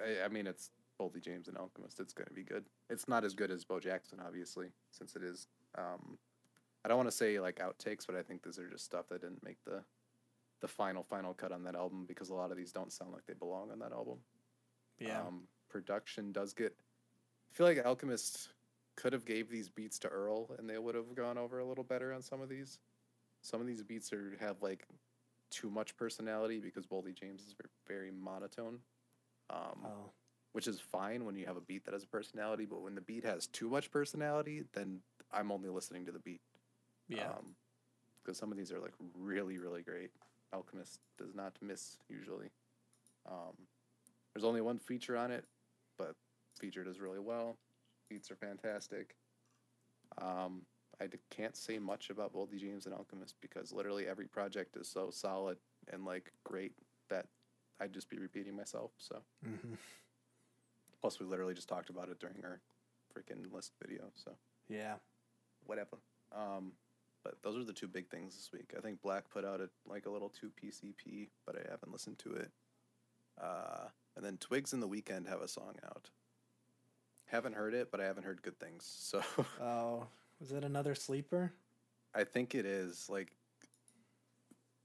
[0.00, 2.00] I, I mean, it's Boldy James and Alchemist.
[2.00, 2.64] It's going to be good.
[2.90, 5.48] It's not as good as Bo Jackson, obviously, since it is.
[5.76, 6.18] Um,
[6.84, 9.20] I don't want to say like outtakes, but I think these are just stuff that
[9.22, 9.82] didn't make the
[10.60, 13.26] the final final cut on that album because a lot of these don't sound like
[13.26, 14.18] they belong on that album.
[14.98, 15.20] Yeah.
[15.20, 16.74] Um, production does get.
[17.50, 18.50] I feel like Alchemist
[18.96, 21.84] could have gave these beats to Earl and they would have gone over a little
[21.84, 22.78] better on some of these.
[23.42, 24.86] Some of these beats are have like
[25.52, 28.78] too much personality because Boldy James is very, very monotone.
[29.50, 30.10] Um, oh.
[30.52, 33.00] which is fine when you have a beat that has a personality, but when the
[33.02, 36.40] beat has too much personality, then I'm only listening to the beat.
[37.08, 37.32] Yeah.
[38.22, 40.10] because some of these are like really, really great.
[40.54, 42.50] Alchemist does not miss usually.
[43.28, 43.54] Um,
[44.34, 45.44] there's only one feature on it,
[45.98, 46.14] but
[46.58, 47.58] feature does really well.
[48.08, 49.16] Beats are fantastic.
[50.20, 50.62] Um,
[51.02, 55.10] I can't say much about Boldy James and Alchemist because literally every project is so
[55.10, 55.58] solid
[55.92, 56.72] and like great
[57.10, 57.26] that
[57.80, 58.92] I'd just be repeating myself.
[58.98, 59.74] So mm-hmm.
[61.00, 62.60] plus we literally just talked about it during our
[63.12, 64.10] freaking list video.
[64.14, 64.32] So
[64.68, 64.94] Yeah.
[65.66, 65.98] whatever.
[66.34, 66.72] Um,
[67.24, 68.72] but those are the two big things this week.
[68.76, 72.18] I think Black put out a like a little two PCP, but I haven't listened
[72.20, 72.50] to it.
[73.40, 76.10] Uh, and then Twigs in the Weeknd have a song out.
[77.26, 78.84] Haven't heard it, but I haven't heard good things.
[78.84, 79.22] So
[79.60, 80.06] Oh,
[80.42, 81.52] was that another sleeper?
[82.14, 83.28] I think it is like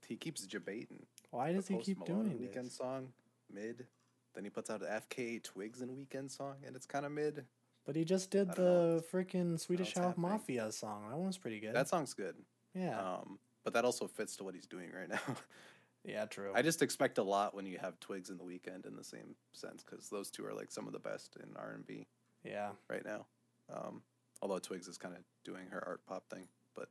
[0.06, 1.04] he keeps debating.
[1.32, 2.76] Why does he keep doing Weeknd this?
[2.76, 3.08] song
[3.52, 3.86] mid?
[4.34, 7.44] Then he puts out an FKA Twigs and Weeknd song, and it's kind of mid.
[7.84, 9.00] But he just did I don't know.
[9.00, 10.14] the freaking Swedish House.
[10.16, 11.08] Mafia song.
[11.10, 11.74] That one's pretty good.
[11.74, 12.36] That song's good.
[12.72, 12.98] yeah.
[13.00, 15.36] Um, but that also fits to what he's doing right now.
[16.04, 16.52] yeah, true.
[16.54, 19.34] I just expect a lot when you have Twigs in the Weeknd in the same
[19.52, 22.06] sense because those two are like some of the best in R and B
[22.44, 22.70] yeah.
[22.88, 23.26] right now.
[23.74, 24.02] Um,
[24.42, 26.88] although Twigs is kind of doing her art pop thing, but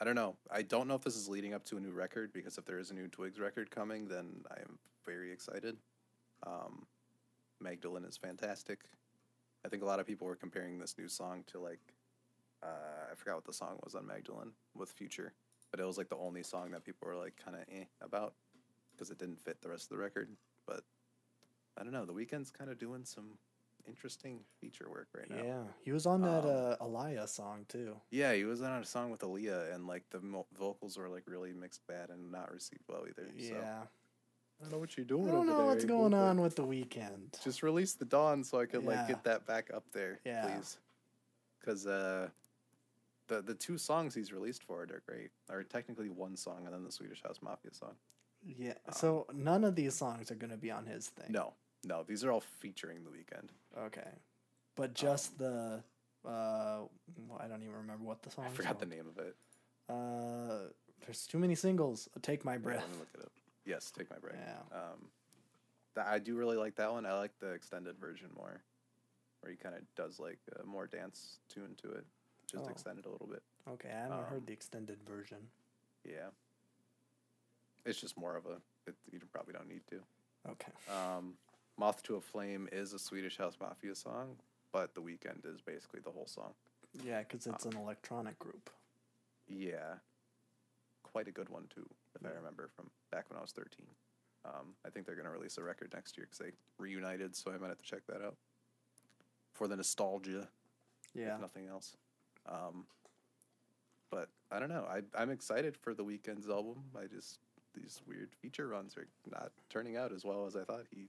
[0.00, 0.36] I don't know.
[0.50, 2.78] I don't know if this is leading up to a new record because if there
[2.78, 5.76] is a new Twigs record coming, then I am very excited.
[6.46, 6.86] Um,
[7.60, 8.80] Magdalene is fantastic.
[9.64, 11.80] I think a lot of people were comparing this new song to like
[12.62, 15.32] uh, I forgot what the song was on Magdalene with Future,
[15.70, 18.34] but it was like the only song that people were like kind of eh about
[18.92, 20.28] because it didn't fit the rest of the record.
[20.66, 20.82] But
[21.78, 22.06] I don't know.
[22.06, 23.38] The Weeknd's kind of doing some
[23.86, 25.42] interesting feature work right now.
[25.44, 25.62] Yeah.
[25.84, 27.96] He was on that Um, uh, Aaliyah song too.
[28.10, 31.24] Yeah, he was on a song with Aaliyah, and like the mo- vocals were like
[31.26, 33.28] really mixed bad and not received well either.
[33.38, 33.44] So.
[33.54, 33.82] Yeah.
[34.60, 35.28] I don't know what you're doing.
[35.28, 37.42] I don't over know there, what's going on with the Weeknd.
[37.42, 40.46] Just release the Dawn so I could like get that back up there, Yeah.
[40.46, 40.78] please.
[41.60, 42.28] Because uh,
[43.26, 45.30] the the two songs he's released for it are great.
[45.50, 47.94] Or technically one song and then the Swedish House Mafia song.
[48.46, 48.74] Yeah.
[48.92, 51.32] So none of these songs are going to be on his thing.
[51.32, 53.48] No, no, these are all featuring the Weeknd.
[53.86, 54.08] Okay.
[54.76, 55.82] But just the
[56.26, 56.80] uh
[57.28, 59.36] well, I don't even remember what the song I forgot the name of it.
[59.88, 60.70] Uh
[61.04, 62.08] there's too many singles.
[62.16, 62.80] Uh, Take my Yeah, breath.
[62.82, 63.32] let me look it up.
[63.66, 64.36] Yes, take my breath.
[64.38, 64.78] Yeah.
[64.78, 65.08] Um,
[65.94, 67.04] that I do really like that one.
[67.06, 68.62] I like the extended version more,
[69.40, 72.04] where he kind of does like a more dance tune to it,
[72.50, 72.70] just Oh.
[72.70, 73.42] extended a little bit.
[73.68, 75.38] Okay, I haven't Um, heard the extended version.
[76.04, 76.30] Yeah.
[77.84, 78.56] It's just more of a.
[78.86, 80.00] It, you probably don't need to.
[80.50, 80.72] Okay.
[80.90, 81.34] Um,
[81.76, 84.36] Moth to a Flame is a Swedish House Mafia song,
[84.72, 86.52] but The Weeknd is basically the whole song.
[87.02, 88.70] Yeah, because it's Um, an electronic group.
[89.48, 89.98] Yeah.
[91.02, 93.86] Quite a good one, too, if I remember from back when I was 13.
[94.44, 97.50] Um, I think they're going to release a record next year because they reunited, so
[97.52, 98.36] I might have to check that out.
[99.52, 100.48] For the nostalgia,
[101.14, 101.34] Yeah.
[101.36, 101.96] if nothing else.
[102.46, 102.86] Um,
[104.10, 104.84] but I don't know.
[104.84, 106.84] I, I'm excited for the Weeknd's album.
[106.96, 107.38] I just,
[107.74, 111.08] these weird feature runs are not turning out as well as I thought he,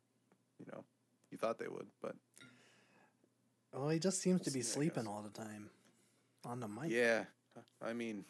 [0.59, 0.83] you know,
[1.31, 1.87] you thought they would.
[2.01, 2.15] But
[3.73, 5.69] Well, he just seems to be sleeping all the time
[6.45, 6.91] on the mic.
[6.91, 7.25] Yeah,
[7.81, 8.25] I mean,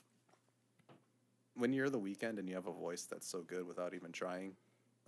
[1.55, 4.53] when you're the Weeknd and you have a voice that's so good without even trying,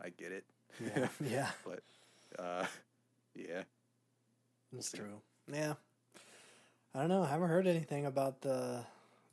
[0.03, 0.45] I get it.
[0.83, 1.07] Yeah.
[1.29, 1.49] yeah.
[1.65, 1.81] but
[2.39, 2.65] uh,
[3.35, 3.63] yeah,
[4.73, 4.97] That's see.
[4.99, 5.21] true.
[5.51, 5.73] Yeah.
[6.93, 7.23] I don't know.
[7.23, 8.83] I haven't heard anything about the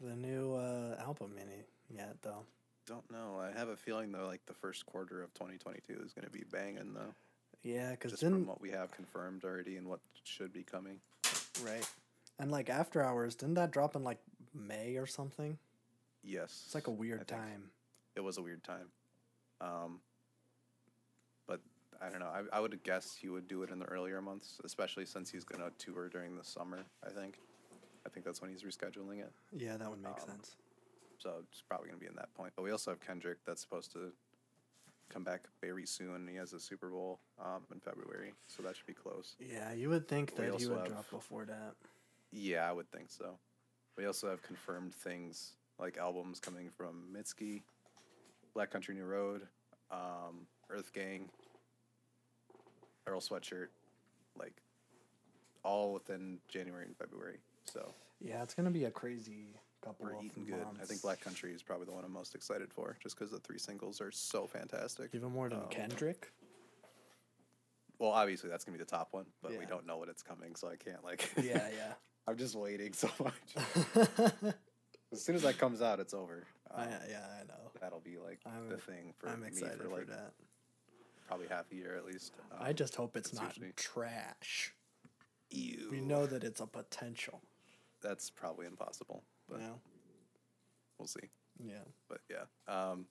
[0.00, 2.44] the new uh, album mini yet, though.
[2.86, 3.40] don't know.
[3.40, 6.44] I have a feeling though, like the first quarter of 2022 is going to be
[6.50, 7.14] banging though,
[7.64, 11.00] Yeah, because then from what we have confirmed already and what should be coming.
[11.64, 11.84] right,
[12.38, 14.18] and like After Hours, didn't that drop in like
[14.54, 15.58] May or something?
[16.22, 17.70] Yes, It's like a weird think time.
[18.16, 18.88] It was a weird time,
[19.60, 19.98] um,
[21.46, 21.60] but
[22.00, 22.28] I don't know.
[22.28, 25.44] I, I would guess he would do it in the earlier months, especially since he's
[25.44, 26.84] going to tour during the summer.
[27.04, 27.38] I think.
[28.06, 29.32] I think that's when he's rescheduling it.
[29.56, 30.56] Yeah, that would make Um, sense.
[31.18, 32.52] So it's probably going to be in that point.
[32.54, 34.12] But we also have Kendrick that's supposed to
[35.10, 36.26] come back very soon.
[36.28, 39.36] He has a Super Bowl um, in February, so that should be close.
[39.38, 41.74] Yeah, you would think that he would have- drop before that.
[42.32, 43.38] Yeah, I would think so.
[43.96, 47.62] We also have confirmed things like albums coming from Mitski,
[48.54, 49.46] Black Country New Road,
[49.90, 51.28] um, EarthGang,
[53.06, 53.68] Earl Sweatshirt,
[54.36, 54.62] like
[55.62, 57.38] all within January and February.
[57.66, 60.64] So Yeah, it's gonna be a crazy couple we're of eating good.
[60.80, 63.38] I think Black Country is probably the one I'm most excited for, just because the
[63.40, 65.10] three singles are so fantastic.
[65.14, 66.32] even more than um, Kendrick.
[67.98, 70.54] Well, obviously that's gonna be the top one, but we don't know when it's coming,
[70.56, 71.30] so I can't like.
[71.36, 71.92] Yeah, yeah.
[72.26, 73.34] I'm just waiting so much.
[75.12, 76.44] as soon as that comes out, it's over.
[76.74, 77.70] I, Um, yeah, I know.
[77.80, 80.32] that'll be like I'm- the thing for I'm me excited for for, like that.
[81.28, 82.32] probably half a year at least.
[82.58, 84.74] I Um, just hope it's, it's not usually- trash.
[85.50, 85.88] ew.
[85.90, 87.40] We know that it's a potential.
[88.02, 89.70] that's probably impossible, but Yeah,
[90.98, 91.28] we'll see.
[91.62, 91.84] yeah.
[92.08, 93.06] But yeah, um,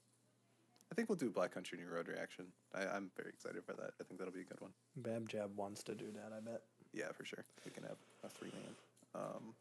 [0.92, 2.46] I think we'll do Black Country New Road reaction.
[2.74, 3.92] I, I'm very excited for that.
[4.00, 4.72] I think that'll be a good one.
[4.98, 6.32] Bab Jab wants to do that.
[6.36, 6.62] I bet.
[6.94, 7.44] Yeah, for sure.
[7.66, 8.76] We can have a three man.
[9.16, 9.54] Um,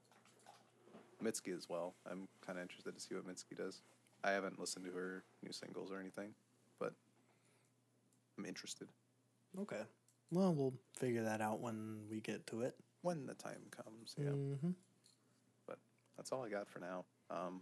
[1.22, 1.94] Mitski as well.
[2.10, 3.80] I'm kind of interested to see what Mitski does.
[4.24, 6.34] I haven't listened to her new singles or anything,
[6.78, 6.92] but
[8.38, 8.88] I'm interested
[9.60, 9.82] Okay.
[10.30, 12.74] Well, we'll figure that out when we get to it.
[13.02, 14.14] when the time comes.
[14.18, 14.30] Yeah.
[14.30, 14.70] Mm-hmm.
[16.16, 17.04] That's all I got for now.
[17.30, 17.60] Um,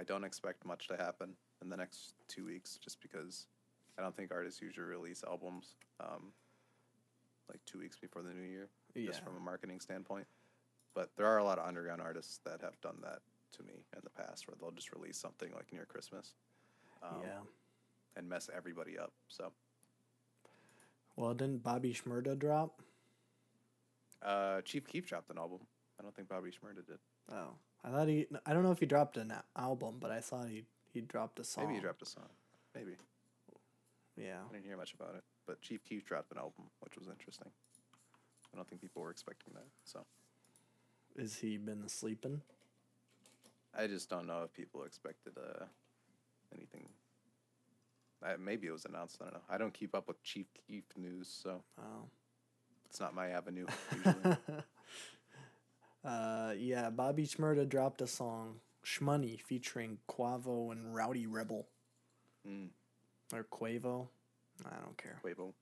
[0.00, 1.30] I don't expect much to happen
[1.62, 3.46] in the next two weeks, just because
[3.98, 6.32] I don't think artists usually release albums um,
[7.48, 9.06] like two weeks before the new year, Yeah.
[9.06, 10.26] just from a marketing standpoint.
[10.94, 13.20] But there are a lot of underground artists that have done that
[13.52, 16.34] to me in the past, where they'll just release something like near Christmas,
[17.02, 17.38] um, yeah.
[18.16, 19.12] and mess everybody up.
[19.28, 19.52] So
[21.16, 22.80] Well, didn't Bobby Shmurda drop?
[24.22, 25.60] uh, Chief Keef dropped an album.
[25.98, 26.98] I don't think Bobby Shmurda did.
[27.32, 28.26] Oh, I thought he.
[28.46, 31.44] I don't know if he dropped an album, but I thought he he dropped a
[31.44, 31.64] song.
[31.64, 32.28] Maybe he dropped a song.
[32.74, 32.92] Maybe
[34.16, 34.38] Yeah.
[34.48, 37.50] I didn't hear much about it, but Chief Keef dropped an album, which was interesting.
[38.52, 40.00] I don't think people were expecting that, so
[41.16, 42.42] Is he been sleeping?
[43.72, 45.64] I just don't know if people expected uh,
[46.54, 46.88] anything.
[48.22, 49.18] I, maybe it was announced.
[49.20, 49.40] I don't know.
[49.48, 52.08] I don't keep up with Chief Keef news, so Oh.
[52.86, 53.66] it's not my avenue.
[53.96, 54.36] Usually.
[56.04, 61.66] Uh, yeah, Bobby Shmurda dropped a song, Shmoney, featuring Quavo and Rowdy Rebel.
[62.48, 62.68] mm,
[63.32, 64.08] Or Quavo.
[64.64, 65.20] I don't care.
[65.24, 65.52] Quavo.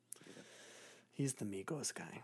[1.12, 2.22] He's the Migos guy.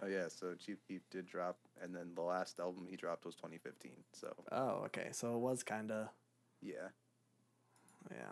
[0.00, 3.34] Oh yeah, so Chief Keef did drop, and then the last album he dropped was
[3.34, 3.92] 2015.
[4.12, 5.08] So Oh, okay.
[5.10, 6.08] So it was kind of,
[6.62, 6.88] yeah,
[8.10, 8.30] yeah.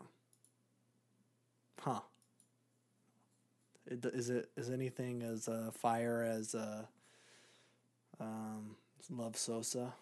[1.80, 2.00] Huh.
[3.88, 6.82] It, is it is anything as uh, fire as uh,
[8.20, 8.76] um,
[9.10, 9.94] Love Sosa?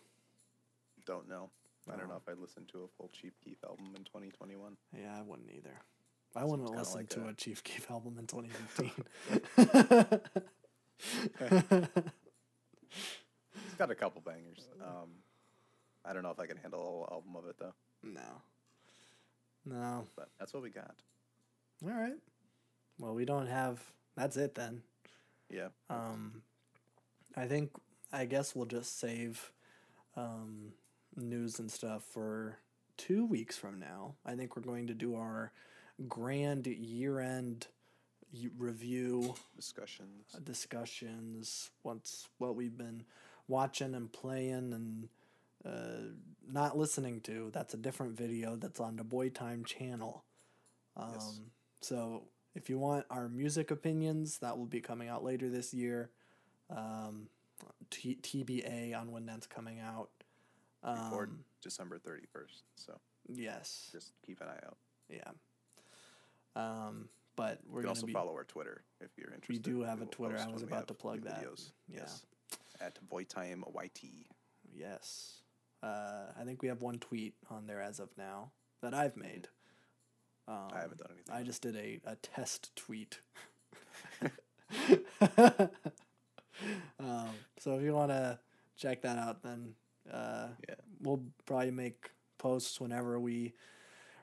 [1.06, 1.50] don't know.
[1.92, 4.76] I don't know if I listened to a full Chief Keef album in 2021.
[4.98, 5.78] Yeah, I wouldn't either.
[6.34, 10.20] I wouldn't listen like to a- a Chief Keef album in 2015.
[13.52, 14.68] He's got a couple bangers.
[14.82, 15.10] Um,
[16.04, 17.74] I don't know if I can handle a whole album of it though.
[18.02, 18.42] no.
[19.66, 20.06] No.
[20.14, 20.94] But that's what we got.
[21.82, 22.16] All right.
[22.98, 23.82] Well, we don't have.
[24.14, 24.82] That's it then.
[25.50, 25.68] Yeah.
[25.88, 26.42] Um,
[27.34, 27.70] I think.
[28.14, 29.52] I guess we'll just save
[30.16, 30.72] um,
[31.16, 32.58] news and stuff for
[32.96, 34.14] two weeks from now.
[34.24, 35.52] I think we're going to do our
[36.08, 37.66] grand year-end
[38.58, 40.34] review Discussions.
[40.34, 41.70] uh, discussions.
[41.82, 43.04] What's what we've been
[43.48, 45.08] watching and playing and
[45.64, 46.12] uh,
[46.50, 47.50] not listening to.
[47.52, 48.56] That's a different video.
[48.56, 50.24] That's on the Boy Time channel.
[50.96, 51.40] Um, Yes.
[51.80, 52.24] So
[52.54, 56.10] if you want our music opinions, that will be coming out later this year.
[56.70, 57.28] Um,
[57.90, 60.10] T- TBA on when that's coming out.
[60.82, 62.62] Before Um, December 31st.
[62.76, 63.88] So yes.
[63.90, 64.76] just keep an eye out.
[65.08, 65.30] Yeah.
[66.56, 69.48] Um, but we're you can also be, follow our Twitter if you're interested.
[69.52, 70.38] We do have a Twitter.
[70.38, 71.42] I was about to plug that.
[71.42, 71.70] Videos.
[71.88, 72.00] Yeah.
[72.00, 72.26] Yes.
[72.80, 74.28] At BoyTime YT.
[74.74, 75.40] Yes.
[75.82, 79.48] Uh, I think we have one tweet on there as of now that I've made.
[80.46, 81.34] Um, I haven't done anything.
[81.34, 83.20] I just did a, a test tweet.
[87.00, 88.38] um, so if you want to
[88.76, 89.74] check that out, then
[90.12, 90.74] uh, Yeah.
[91.02, 93.52] we'll probably make posts whenever we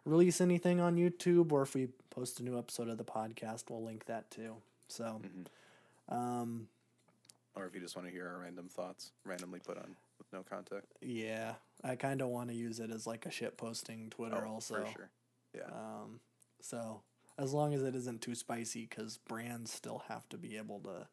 [0.06, 3.84] release anything on YouTube or if we post a new episode of the podcast, we'll
[3.84, 4.56] link that too.
[4.88, 5.48] So, Mhm.
[6.16, 6.68] um,
[7.56, 10.44] Or if you just want to hear our random thoughts, randomly put on with no
[10.44, 10.92] context.
[11.02, 14.52] yeah, I kind of want to use it as like a shit posting Twitter Oh,
[14.54, 14.86] also.
[14.86, 15.10] For sure.
[15.54, 15.66] Yeah.
[15.72, 16.20] Um,
[16.62, 17.02] so
[17.38, 21.08] as long as it isn't too spicy, because brands still have to be able to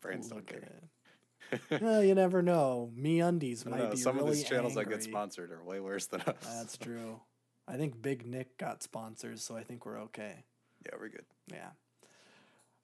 [0.00, 0.70] Brands don't look at care.
[0.72, 1.82] it.
[1.82, 2.90] well, you never know.
[2.96, 6.06] MeUndies might know, be Some really of these channels that get sponsored are way worse
[6.06, 6.36] than us.
[6.42, 7.20] That's true.
[7.66, 10.44] I think Big Nick got sponsors, so I think we're okay.
[10.84, 11.24] Yeah, we're good.
[11.52, 11.70] Yeah.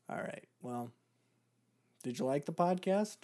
[0.08, 0.44] All right.
[0.62, 0.90] Well,
[2.02, 3.16] did you like the podcast?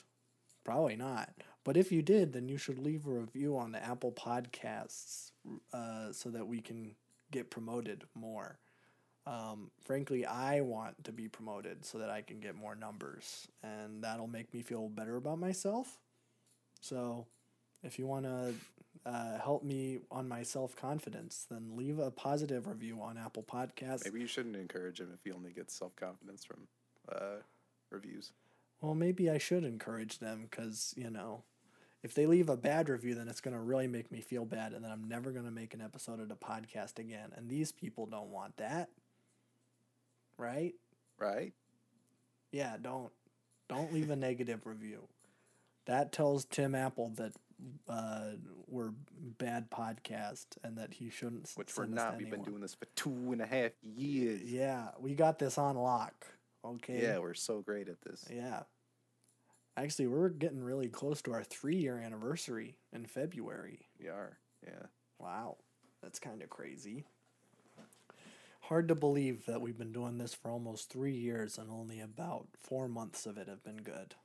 [0.64, 1.30] Probably not.
[1.64, 5.30] But if you did, then you should leave a review on the Apple Podcasts
[5.72, 6.94] uh, so that we can
[7.30, 8.58] get promoted more.
[9.26, 14.02] Um, frankly, I want to be promoted so that I can get more numbers, and
[14.02, 15.98] that'll make me feel better about myself.
[16.80, 17.26] So,
[17.84, 18.54] if you want to
[19.06, 24.04] uh, help me on my self confidence, then leave a positive review on Apple Podcasts.
[24.04, 26.66] Maybe you shouldn't encourage him if he only gets self confidence from
[27.08, 27.42] uh,
[27.90, 28.32] reviews.
[28.80, 31.44] Well, maybe I should encourage them because, you know,
[32.02, 34.72] if they leave a bad review, then it's going to really make me feel bad,
[34.72, 37.30] and then I'm never going to make an episode of the podcast again.
[37.36, 38.90] And these people don't want that.
[40.38, 40.74] Right?
[41.18, 41.52] Right?
[42.50, 43.10] Yeah, don't
[43.68, 45.08] don't leave a negative review.
[45.86, 47.32] That tells Tim Apple that
[47.88, 48.32] uh,
[48.66, 48.92] we're
[49.38, 51.50] bad podcast and that he shouldn't.
[51.54, 52.18] Which we're send us to not.
[52.18, 54.42] We've been doing this for two and a half years.
[54.44, 56.26] Yeah, we got this on lock.
[56.64, 57.02] Okay.
[57.02, 58.24] Yeah, we're so great at this.
[58.30, 58.62] Yeah.
[59.76, 63.88] Actually, we're getting really close to our three year anniversary in February.
[63.98, 64.38] We are.
[64.64, 64.86] Yeah.
[65.18, 65.56] Wow.
[66.02, 67.04] That's kind of crazy.
[68.72, 72.46] Hard to believe that we've been doing this for almost three years and only about
[72.58, 74.14] four months of it have been good.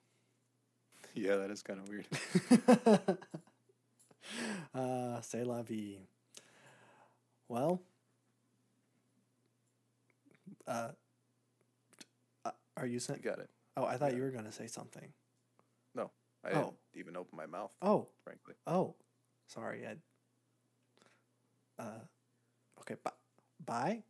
[1.13, 2.05] Yeah, that is kind of weird.
[4.73, 5.97] uh, c'est la vie.
[7.49, 7.81] Well,
[10.65, 10.89] uh,
[12.45, 13.19] uh, are you saying?
[13.23, 13.49] got it.
[13.75, 14.17] Oh, I thought yeah.
[14.17, 15.09] you were going to say something.
[15.93, 16.11] No,
[16.45, 16.53] I Oh.
[16.53, 18.53] didn't even open my mouth, Oh, frankly.
[18.65, 18.95] Oh,
[19.47, 19.85] sorry.
[19.85, 21.81] I.
[21.83, 21.99] Uh,
[22.81, 22.95] okay.
[23.03, 23.11] Bye.
[23.65, 24.03] Bye.